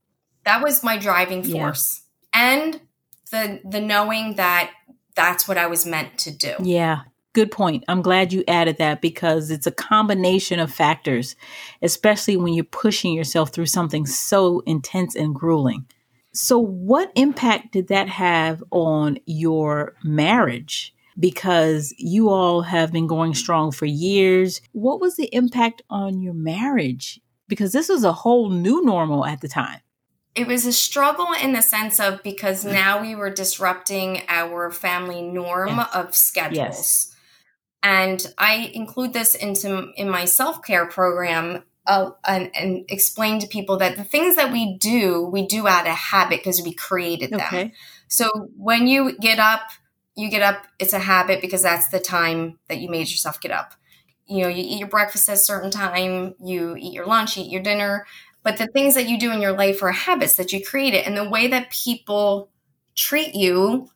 [0.46, 2.04] That was my driving force.
[2.34, 2.54] Yeah.
[2.54, 2.82] And
[3.32, 4.72] the the knowing that
[5.16, 6.56] that's what I was meant to do.
[6.62, 7.02] Yeah.
[7.34, 7.86] Good point.
[7.88, 11.38] I'm glad you added that because it's a combination of factors,
[11.82, 15.86] especially when you're pushing yourself through something so intense and grueling.
[16.34, 20.94] So, what impact did that have on your marriage?
[21.20, 24.62] Because you all have been going strong for years.
[24.72, 27.20] What was the impact on your marriage?
[27.48, 29.80] Because this was a whole new normal at the time.
[30.34, 35.22] It was a struggle in the sense of because now we were disrupting our family
[35.22, 35.90] norm yes.
[35.94, 36.58] of schedules.
[36.58, 37.16] Yes.
[37.84, 43.48] And I include this into in my self care program uh, and, and, explain to
[43.48, 47.32] people that the things that we do, we do out of habit because we created
[47.32, 47.42] them.
[47.42, 47.74] Okay.
[48.08, 49.72] So when you get up,
[50.16, 53.52] you get up, it's a habit because that's the time that you made yourself get
[53.52, 53.74] up.
[54.28, 57.50] You know, you eat your breakfast at a certain time, you eat your lunch, eat
[57.50, 58.06] your dinner.
[58.44, 61.06] But the things that you do in your life are habits that you created.
[61.06, 62.50] And the way that people
[62.96, 63.90] treat you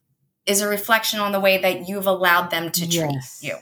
[0.45, 3.39] is a reflection on the way that you've allowed them to treat yes.
[3.41, 3.58] you.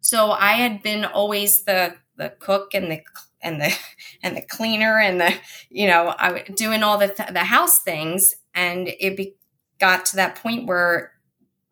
[0.00, 3.02] So I had been always the the cook and the
[3.40, 3.76] and the
[4.22, 5.34] and the cleaner and the
[5.70, 9.34] you know I doing all the th- the house things and it be,
[9.78, 11.12] got to that point where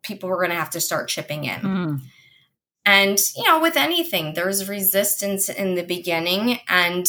[0.02, 1.60] people were going to have to start chipping in.
[1.60, 2.00] Mm.
[2.86, 7.06] And you know with anything there's resistance in the beginning and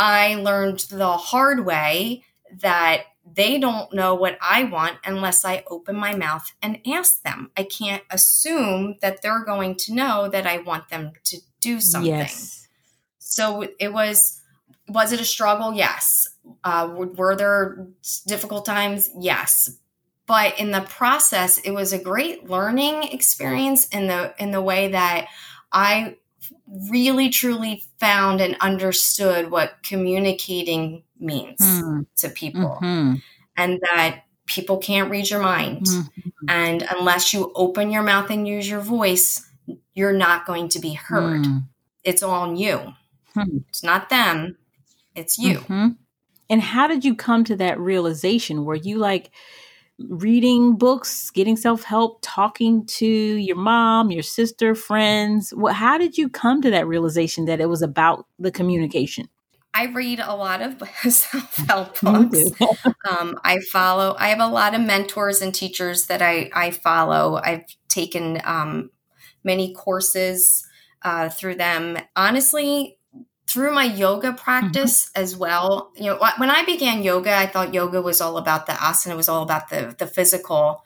[0.00, 2.24] I learned the hard way
[2.62, 7.50] that they don't know what I want unless I open my mouth and ask them.
[7.54, 12.10] I can't assume that they're going to know that I want them to do something.
[12.10, 12.66] Yes.
[13.18, 14.40] So it was,
[14.88, 15.74] was it a struggle?
[15.74, 16.30] Yes.
[16.64, 17.86] Uh, were there
[18.26, 19.10] difficult times?
[19.18, 19.76] Yes.
[20.26, 24.88] But in the process, it was a great learning experience in the in the way
[24.88, 25.26] that
[25.72, 26.16] I
[26.90, 32.06] really truly found and understood what communicating means mm.
[32.16, 33.14] to people, mm-hmm.
[33.56, 36.30] and that people can't read your mind, mm-hmm.
[36.48, 39.48] and unless you open your mouth and use your voice,
[39.94, 41.44] you're not going to be heard.
[41.44, 41.64] Mm.
[42.04, 42.94] It's on you.
[43.34, 43.58] Hmm.
[43.68, 44.56] It's not them,
[45.14, 45.58] it's you.
[45.58, 45.88] Mm-hmm.
[46.48, 48.64] And how did you come to that realization?
[48.64, 49.30] Were you like
[50.08, 55.50] reading books, getting self help, talking to your mom, your sister, friends?
[55.50, 59.28] What, how did you come to that realization that it was about the communication?
[59.72, 60.82] I read a lot of
[61.12, 62.38] self help books.
[63.08, 67.40] um, I follow, I have a lot of mentors and teachers that I, I follow.
[67.42, 68.90] I've taken um,
[69.44, 70.66] many courses
[71.02, 71.98] uh, through them.
[72.16, 72.98] Honestly,
[73.50, 74.36] through my yoga mm-hmm.
[74.36, 75.22] practice mm-hmm.
[75.22, 75.92] as well.
[75.96, 79.16] You know, when I began yoga, I thought yoga was all about the asana, it
[79.16, 80.84] was all about the the physical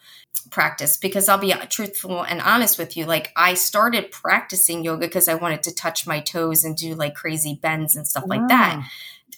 [0.50, 3.06] practice because I'll be truthful and honest with you.
[3.06, 7.14] Like I started practicing yoga because I wanted to touch my toes and do like
[7.14, 8.38] crazy bends and stuff wow.
[8.38, 8.88] like that.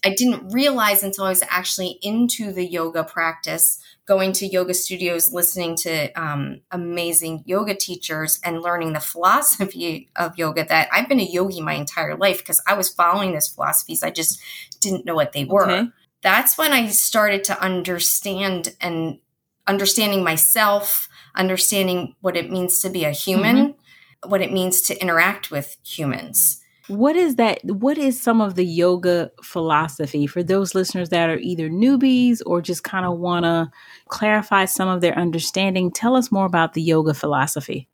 [0.05, 5.33] I didn't realize until I was actually into the yoga practice going to yoga studios,
[5.33, 11.21] listening to um, amazing yoga teachers, and learning the philosophy of yoga that I've been
[11.21, 14.03] a yogi my entire life because I was following those philosophies.
[14.03, 14.41] I just
[14.81, 15.71] didn't know what they were.
[15.71, 15.89] Okay.
[16.23, 19.19] That's when I started to understand and
[19.67, 24.31] understanding myself, understanding what it means to be a human, mm-hmm.
[24.31, 26.63] what it means to interact with humans.
[26.89, 27.65] What is that?
[27.65, 32.63] What is some of the yoga philosophy for those listeners that are either newbies or
[32.63, 33.71] just kind of want to
[34.09, 35.91] clarify some of their understanding?
[35.91, 37.89] Tell us more about the yoga philosophy.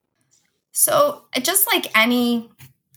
[0.72, 2.50] So, just like any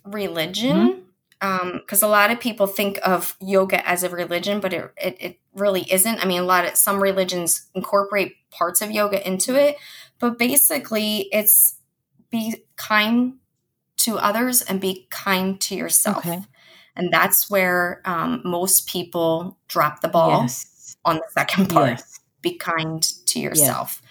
[0.03, 1.03] religion,
[1.39, 2.05] because mm-hmm.
[2.05, 5.39] um, a lot of people think of yoga as a religion, but it, it, it
[5.53, 6.19] really isn't.
[6.23, 9.77] I mean, a lot of some religions incorporate parts of yoga into it,
[10.19, 11.75] but basically, it's
[12.29, 13.35] be kind
[14.05, 16.25] to others and be kind to yourself.
[16.25, 16.41] Okay.
[16.95, 20.95] And that's where um, most people drop the ball yes.
[21.03, 21.89] on the second part.
[21.89, 22.19] Yes.
[22.41, 24.01] Be kind to yourself.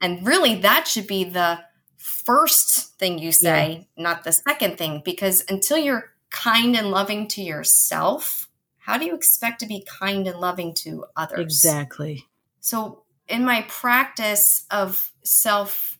[0.00, 1.60] And really, that should be the
[1.96, 4.02] first thing you say, yeah.
[4.02, 9.14] not the second thing, because until you're kind and loving to yourself, how do you
[9.14, 11.40] expect to be kind and loving to others?
[11.40, 12.26] Exactly.
[12.60, 15.91] So, in my practice of self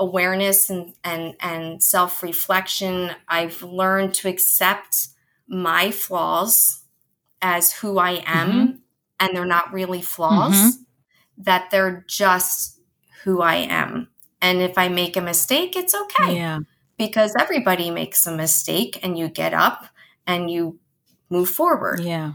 [0.00, 5.08] awareness and, and, and self reflection, I've learned to accept
[5.46, 6.82] my flaws
[7.42, 8.76] as who I am, mm-hmm.
[9.20, 10.82] and they're not really flaws, mm-hmm.
[11.44, 12.80] that they're just
[13.22, 14.08] who I am.
[14.42, 16.36] And if I make a mistake, it's okay.
[16.36, 16.60] Yeah.
[16.96, 19.86] Because everybody makes a mistake and you get up
[20.26, 20.78] and you
[21.28, 22.00] move forward.
[22.00, 22.34] Yeah.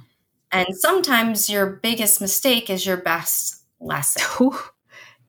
[0.52, 4.52] And sometimes your biggest mistake is your best lesson.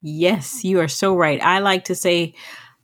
[0.03, 1.43] Yes, you are so right.
[1.43, 2.35] I like to say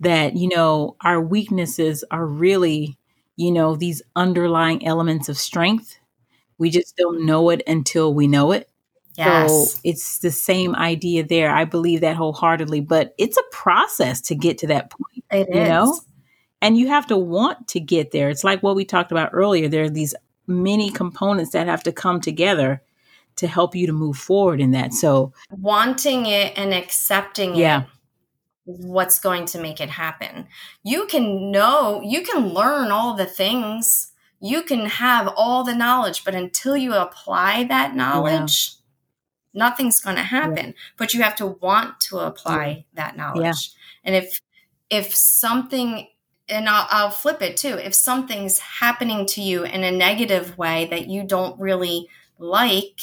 [0.00, 2.98] that, you know, our weaknesses are really,
[3.36, 5.98] you know, these underlying elements of strength.
[6.58, 8.68] We just don't know it until we know it.
[9.16, 9.50] Yes.
[9.74, 11.54] So it's the same idea there.
[11.54, 15.24] I believe that wholeheartedly, but it's a process to get to that point.
[15.30, 15.68] It you is.
[15.68, 16.00] know?
[16.60, 18.30] And you have to want to get there.
[18.30, 19.68] It's like what we talked about earlier.
[19.68, 20.14] There are these
[20.46, 22.82] many components that have to come together
[23.42, 24.94] to help you to move forward in that.
[24.94, 27.82] So wanting it and accepting yeah.
[27.82, 27.86] it
[28.64, 30.46] what's going to make it happen.
[30.82, 34.12] You can know, you can learn all the things.
[34.40, 38.76] You can have all the knowledge, but until you apply that knowledge,
[39.52, 39.66] yeah.
[39.66, 40.66] nothing's going to happen.
[40.66, 40.72] Yeah.
[40.96, 43.72] But you have to want to apply that knowledge.
[44.04, 44.40] And if
[44.90, 46.08] if something
[46.48, 47.78] and I'll, I'll, flip it too.
[47.78, 53.00] If something's happening to you in a negative way that you don't really like,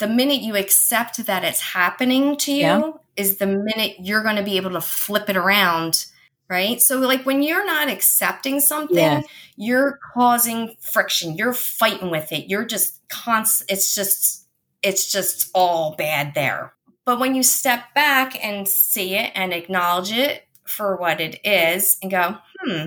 [0.00, 2.90] the minute you accept that it's happening to you yeah.
[3.16, 6.06] is the minute you're going to be able to flip it around.
[6.48, 6.82] Right.
[6.82, 9.24] So, like when you're not accepting something, yes.
[9.54, 11.36] you're causing friction.
[11.36, 12.50] You're fighting with it.
[12.50, 13.70] You're just constant.
[13.70, 14.48] It's just,
[14.82, 16.72] it's just all bad there.
[17.04, 21.98] But when you step back and see it and acknowledge it for what it is
[22.02, 22.86] and go, hmm,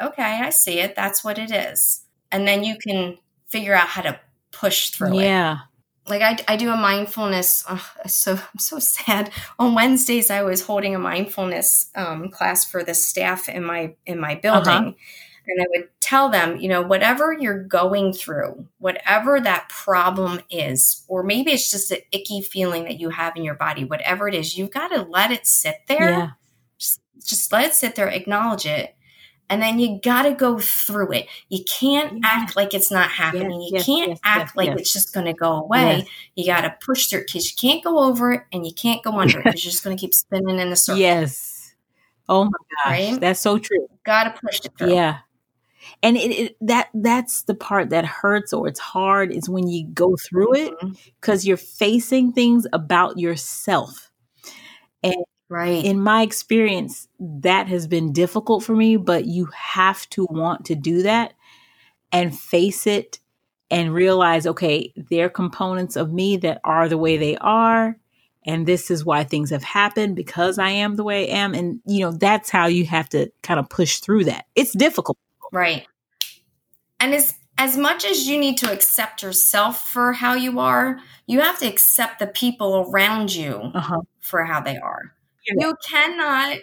[0.00, 0.96] okay, I see it.
[0.96, 2.02] That's what it is.
[2.32, 4.18] And then you can figure out how to
[4.50, 5.20] push through yeah.
[5.20, 5.24] it.
[5.24, 5.58] Yeah.
[6.06, 7.64] Like I, I do a mindfulness.
[7.68, 9.30] Oh, so I'm so sad.
[9.58, 14.18] On Wednesdays, I was holding a mindfulness um, class for the staff in my in
[14.20, 14.92] my building, uh-huh.
[15.46, 21.04] and I would tell them, you know, whatever you're going through, whatever that problem is,
[21.08, 24.34] or maybe it's just an icky feeling that you have in your body, whatever it
[24.34, 26.10] is, you've got to let it sit there.
[26.10, 26.30] Yeah
[27.24, 28.94] just let it sit there, acknowledge it.
[29.52, 31.26] And then you got to go through it.
[31.50, 33.60] You can't act like it's not happening.
[33.60, 36.06] Yes, you yes, can't yes, act like it's just going to go away.
[36.34, 39.02] You got to push through it because you can't go over it and you can't
[39.02, 41.02] go under it because you're just going to keep spinning in a circle.
[41.02, 41.74] Yes.
[42.30, 43.20] Oh my gosh, right?
[43.20, 43.88] that's so true.
[44.06, 44.94] Got to push it through.
[44.94, 45.18] Yeah,
[46.02, 49.86] and it, it, that that's the part that hurts or it's hard is when you
[49.88, 50.72] go through it
[51.20, 51.48] because mm-hmm.
[51.48, 54.10] you're facing things about yourself,
[55.02, 55.16] and
[55.52, 55.84] Right.
[55.84, 60.74] In my experience, that has been difficult for me, but you have to want to
[60.74, 61.34] do that
[62.10, 63.18] and face it
[63.70, 67.98] and realize, okay, there are components of me that are the way they are.
[68.46, 71.52] And this is why things have happened because I am the way I am.
[71.52, 74.46] And, you know, that's how you have to kind of push through that.
[74.54, 75.18] It's difficult.
[75.52, 75.86] Right.
[76.98, 81.40] And as, as much as you need to accept yourself for how you are, you
[81.40, 84.00] have to accept the people around you uh-huh.
[84.22, 85.12] for how they are
[85.46, 86.58] you cannot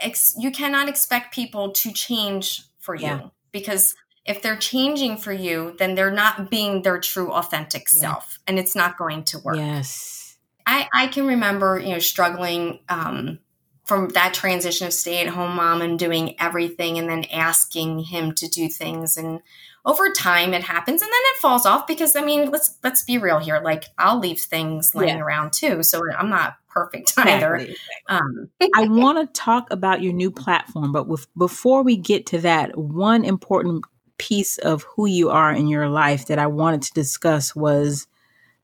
[0.00, 3.20] ex- you cannot expect people to change for you yeah.
[3.52, 8.00] because if they're changing for you then they're not being their true authentic yeah.
[8.00, 12.80] self and it's not going to work yes i i can remember you know struggling
[12.88, 13.38] um
[13.84, 18.34] from that transition of stay at home mom and doing everything and then asking him
[18.34, 19.40] to do things and
[19.88, 23.16] over time it happens and then it falls off because I mean let's let's be
[23.16, 25.24] real here like I'll leave things laying yeah.
[25.24, 27.56] around too so I'm not perfect either.
[27.56, 27.76] Exactly.
[28.08, 28.50] Um.
[28.76, 32.76] I want to talk about your new platform but with, before we get to that
[32.76, 33.84] one important
[34.18, 38.06] piece of who you are in your life that I wanted to discuss was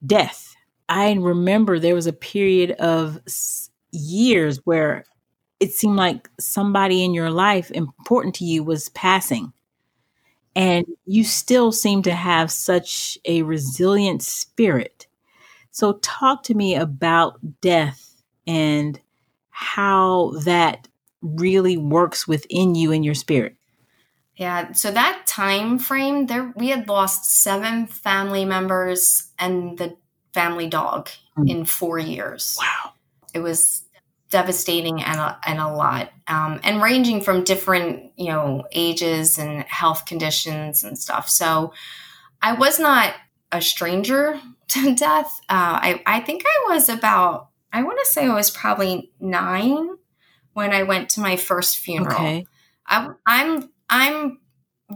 [0.04, 0.54] death.
[0.90, 3.18] I remember there was a period of
[3.92, 5.04] years where
[5.58, 9.53] it seemed like somebody in your life important to you was passing
[10.56, 15.06] and you still seem to have such a resilient spirit.
[15.70, 19.00] So, talk to me about death and
[19.50, 20.88] how that
[21.22, 23.56] really works within you and your spirit.
[24.36, 29.96] Yeah, so that time frame there we had lost seven family members and the
[30.32, 31.48] family dog mm.
[31.48, 32.58] in 4 years.
[32.60, 32.92] Wow.
[33.32, 33.83] It was
[34.34, 39.62] devastating and a, and a lot um, and ranging from different you know ages and
[39.62, 41.72] health conditions and stuff so
[42.42, 43.14] i was not
[43.52, 48.26] a stranger to death uh, I, I think i was about i want to say
[48.26, 49.90] i was probably nine
[50.52, 52.46] when i went to my first funeral okay.
[52.88, 54.40] I, i'm i'm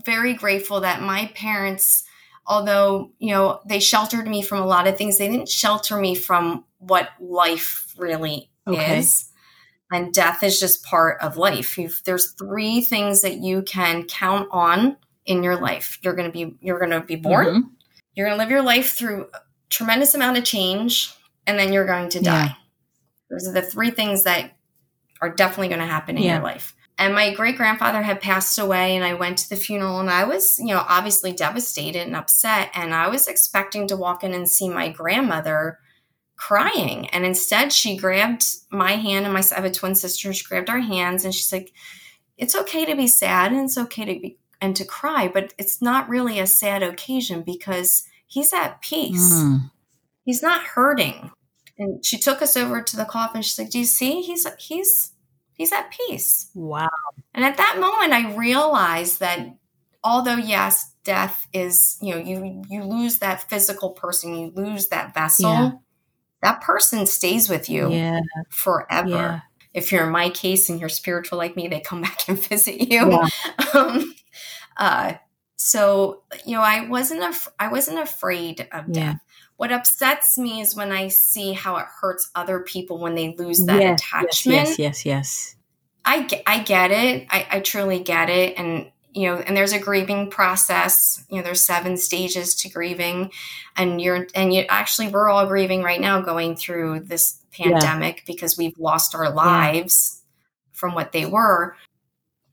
[0.05, 2.03] very grateful that my parents
[2.51, 6.15] although, you know, they sheltered me from a lot of things, they didn't shelter me
[6.15, 8.99] from what life really Okay.
[8.99, 9.28] is.
[9.91, 11.79] And death is just part of life.
[11.79, 15.99] You've, there's three things that you can count on in your life.
[16.03, 17.63] You're going to be you're going to be born, Mhm.
[18.15, 19.39] you're going to live your life through a
[19.71, 21.13] tremendous amount of change,
[21.47, 22.31] and then you're going to Yeah.
[22.49, 22.57] die.
[23.31, 24.53] Those are the three things that
[25.21, 26.35] are definitely going to happen in Yeah.
[26.35, 26.75] your life.
[27.01, 30.25] And my great grandfather had passed away, and I went to the funeral, and I
[30.25, 32.71] was, you know, obviously devastated and upset.
[32.75, 35.79] And I was expecting to walk in and see my grandmother
[36.39, 37.09] crying.
[37.09, 40.33] And instead, she grabbed my hand, and my I have a twin sister.
[40.33, 41.73] She grabbed our hands, and she's like,
[42.39, 45.83] "It's okay to be sad, and it's okay to be and to cry, but it's
[45.83, 49.71] not really a sad occasion because he's at peace." Mm.
[50.25, 51.31] he's not hurting.
[51.79, 53.43] And she took us over to the coffin.
[53.43, 54.23] She's like, "Do you see?
[54.23, 55.13] He's he's
[55.53, 56.89] he's at peace." Wow.
[57.35, 59.57] And at that moment, I realized that
[60.05, 65.15] although yes, death is you know you you lose that physical person, you lose that
[65.15, 65.53] vessel.
[65.53, 65.71] Yeah.
[66.43, 68.21] That person stays with you Yeah.
[68.49, 69.09] forever.
[69.09, 69.41] Yeah.
[69.75, 72.81] If you're in my case and you're spiritual like me, they come back and visit
[72.91, 73.11] you.
[73.11, 73.29] Yeah.
[73.75, 74.15] Um,
[74.77, 75.15] uh,
[75.57, 79.21] so you know, I wasn't af- I wasn't afraid of death.
[79.57, 83.59] What upsets me is when I see how it hurts other people when they lose
[83.67, 84.69] that Yes, attachment.
[84.69, 85.57] Yes, yes, yes.
[86.05, 87.27] I, I get it.
[87.29, 88.57] I, I truly get it.
[88.57, 91.25] And, you know, and there's a grieving process.
[91.31, 93.31] You know, there's seven stages to grieving.
[93.77, 98.59] And you're, and you actually, we're all grieving right now going through this pandemic because
[98.59, 100.23] we've lost our lives
[100.73, 101.77] from what they were.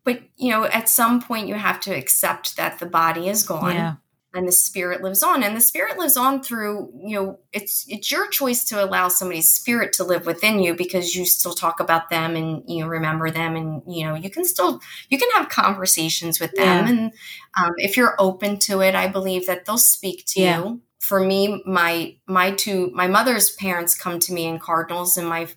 [0.03, 3.75] But, you know, at some point you have to accept that the body is gone
[3.75, 3.95] Yeah.
[4.35, 8.11] And the spirit lives on and the spirit lives on through you know it's it's
[8.11, 12.09] your choice to allow somebody's spirit to live within you because you still talk about
[12.09, 14.79] them and you know remember them and you know you can still
[15.09, 16.89] you can have conversations with them Yeah.
[16.91, 17.11] and
[17.61, 20.57] um, if you're open to it i believe that they'll speak to Yeah.
[20.63, 25.27] you for me my my two my mother's parents come to me in cardinals and
[25.29, 25.47] my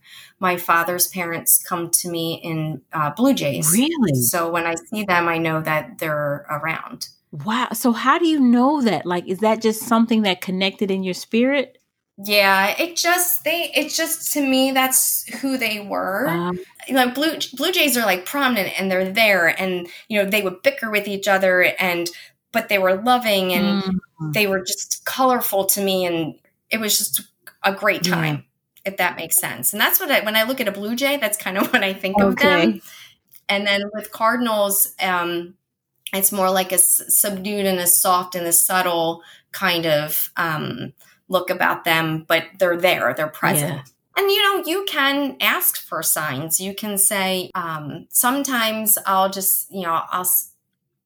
[0.40, 4.14] my father's parents come to me in uh, blue jays Really?
[4.20, 7.68] so when i see them i know that they're around Wow.
[7.72, 9.04] So how do you know that?
[9.06, 11.78] Like, is that just something that connected in your spirit?
[12.20, 16.28] Yeah, it just they it just to me that's who they were.
[16.28, 16.58] Um,
[16.88, 20.42] you know, blue Blue Jays are like prominent and they're there and you know they
[20.42, 22.10] would bicker with each other and
[22.50, 26.34] but they were loving and mm, they were just colorful to me and
[26.70, 27.22] it was just
[27.62, 28.12] a great Yeah.
[28.12, 28.44] time
[28.84, 29.72] if that makes sense.
[29.72, 31.84] And that's what I when I look at a Blue Jay, that's kind of what
[31.84, 32.80] I think of them.
[33.48, 35.54] And then with Cardinals, um,
[36.12, 40.92] it's more like a s- subdued and a soft and a subtle kind of um,
[41.28, 43.74] look about them, but they're there, they're present.
[43.76, 43.82] Yeah.
[44.16, 46.58] And you know, you can ask for signs.
[46.60, 50.28] You can say, um, sometimes I'll just, you know, I'll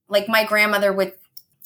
[0.09, 1.13] like my grandmother would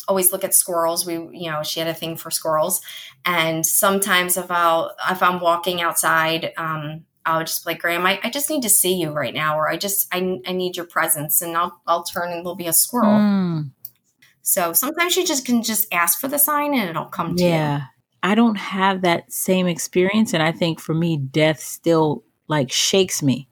[0.08, 1.06] always look at squirrels.
[1.06, 2.80] We, you know, she had a thing for squirrels.
[3.24, 8.18] And sometimes if I'll, if I'm walking outside, um, I'll just be like, Gram, I,
[8.22, 10.86] I just need to see you right now, or I just, I, I need your
[10.86, 11.42] presence.
[11.42, 13.18] And I'll, I'll turn and there'll be a squirrel.
[13.18, 13.70] Mm,
[14.42, 17.48] So sometimes you just can just ask for the sign and it'll come to you.
[17.50, 17.82] yeah.
[18.22, 20.32] I don't have that same experience.
[20.34, 23.48] And I think for me, death still like shakes me.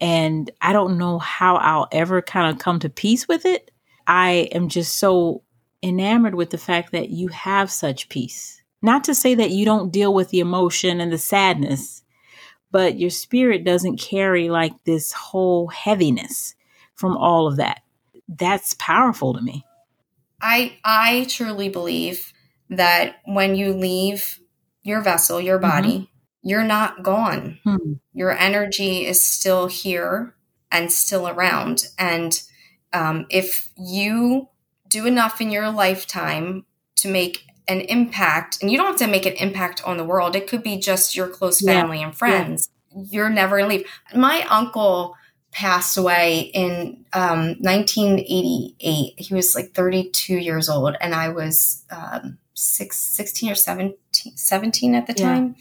[0.00, 3.70] And I don't know how I'll ever kind of come to peace with it.
[4.06, 5.44] I am just so
[5.82, 8.60] enamored with the fact that you have such peace.
[8.82, 12.01] Not to say that you don't deal with the emotion and the sadness,
[12.72, 16.54] but your spirit doesn't carry like this whole heaviness
[16.94, 17.82] from all of that.
[18.28, 19.64] That's powerful to me.
[20.40, 22.32] I I truly believe
[22.70, 24.40] that when you leave
[24.82, 26.10] your vessel, your body,
[26.42, 27.58] you're not gone.
[27.62, 27.92] Hmm.
[28.12, 30.34] Your energy is still here
[30.72, 31.84] and still around.
[31.98, 32.42] And
[32.92, 34.48] um, if you
[34.88, 36.66] do enough in your lifetime
[36.96, 40.36] to make an impact, and you don't have to make an impact on the world,
[40.36, 41.72] it could be just your close Yeah.
[41.80, 42.68] family and friends.
[42.94, 43.86] You're never gonna leave.
[44.14, 45.16] My uncle
[45.50, 49.14] passed away in um, 1988.
[49.18, 54.94] He was like 32 years old, and I was um, six, 16 or 17, 17
[54.94, 55.24] at the Yeah.
[55.26, 55.56] time.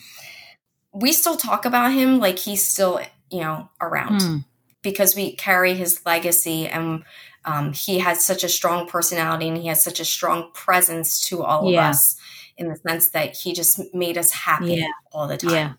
[0.93, 2.99] We still talk about him like he's still,
[3.29, 4.37] you know, around Hmm.
[4.81, 7.03] because we carry his legacy and
[7.45, 11.43] um, he has such a strong personality and he has such a strong presence to
[11.43, 11.89] all Yeah.
[11.89, 12.15] of us
[12.57, 14.87] in the sense that he just made us happy Yeah.
[15.11, 15.73] all the time Yeah.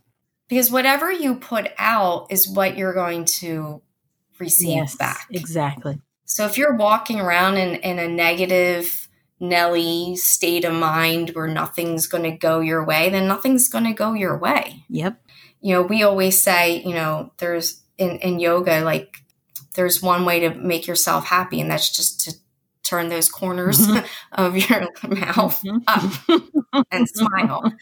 [0.49, 3.83] because whatever you put out is what you're going to
[4.39, 4.97] receive Yes.
[4.97, 5.27] back.
[5.31, 6.01] Exactly.
[6.25, 9.09] So if you're walking around in, in a negative
[9.39, 13.93] Nelly state of mind where nothing's going to go your way, then nothing's going to
[13.93, 14.85] go your way.
[14.89, 15.21] Yep.
[15.61, 19.17] You know, we always say, you know, there's in, in yoga, like
[19.75, 22.35] there's one way to make yourself happy, and that's just to
[22.83, 24.05] turn those corners mm-hmm.
[24.33, 26.59] of your mouth mm-hmm.
[26.73, 27.73] up and smile.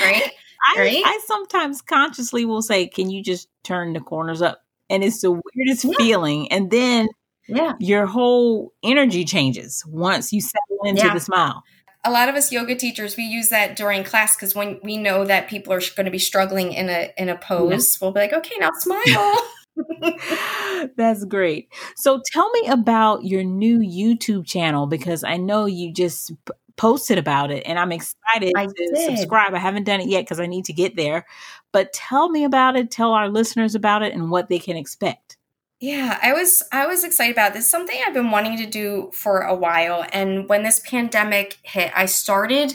[0.00, 0.30] Right?
[0.68, 1.02] I, right?
[1.04, 4.62] I sometimes consciously will say, Can you just turn the corners up?
[4.90, 5.92] And it's the weirdest yeah.
[5.98, 6.50] feeling.
[6.50, 7.08] And then
[7.48, 7.74] yeah.
[7.78, 11.14] your whole energy changes once you settle into yeah.
[11.14, 11.62] the smile
[12.04, 15.24] a lot of us yoga teachers we use that during class because when we know
[15.24, 18.32] that people are going to be struggling in a in a pose we'll be like
[18.32, 19.36] okay now smile
[20.96, 21.68] That's great.
[21.96, 27.18] So tell me about your new YouTube channel because I know you just p- posted
[27.18, 29.18] about it and I'm excited I to did.
[29.18, 29.54] subscribe.
[29.54, 31.26] I haven't done it yet because I need to get there.
[31.72, 35.36] But tell me about it, tell our listeners about it and what they can expect.
[35.78, 37.68] Yeah, I was I was excited about this.
[37.68, 42.06] Something I've been wanting to do for a while and when this pandemic hit, I
[42.06, 42.74] started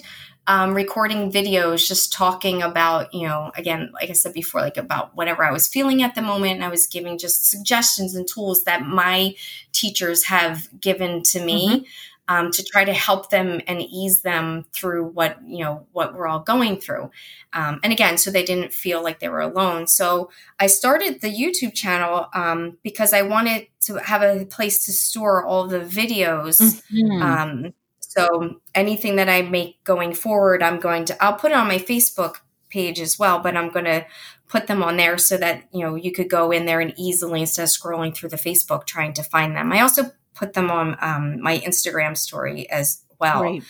[0.51, 5.15] um, recording videos just talking about you know again like i said before like about
[5.15, 6.55] whatever i was feeling at the moment.
[6.55, 9.33] And i was giving just suggestions and tools that my
[9.71, 12.35] teachers have given to me mm-hmm.
[12.35, 16.27] um, to try to help them and ease them through what you know what we're
[16.27, 17.09] all going through.
[17.53, 19.87] Um, and again so they didn't feel like they were alone.
[19.87, 24.91] So i started the youtube channel um, because i wanted to have a place to
[24.91, 26.59] store all the videos
[26.91, 27.21] mm-hmm.
[27.21, 27.73] um,
[28.11, 31.77] so anything that I make going forward, I'm going to, I'll put it on my
[31.77, 32.39] Facebook
[32.69, 34.05] page as well, but I'm going to
[34.49, 37.39] put them on there so that, you know, you could go in there and easily
[37.39, 39.71] instead of scrolling through the Facebook trying to find them.
[39.71, 43.43] I also put them on um, my Instagram story as well.
[43.43, 43.63] Right.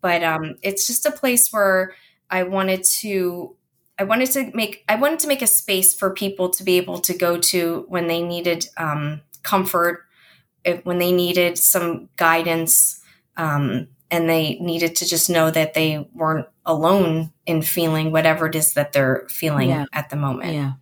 [0.00, 1.92] But um, it's just a place where
[2.30, 3.56] I wanted to
[3.98, 6.98] I wanted to make I wanted to make a space for people to be able
[7.00, 10.06] to go to when they needed um, comfort,
[10.64, 13.01] if, when they needed some guidance,
[13.36, 18.54] um, and they needed to just know that they weren't alone in feeling whatever it
[18.54, 19.86] is that they're feeling yeah.
[19.92, 20.52] at the moment.
[20.52, 20.72] Yeah.